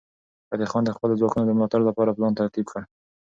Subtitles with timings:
[0.49, 2.81] فتح خان د خپلو ځواکونو د ملاتړ لپاره پلان ترتیب کړ.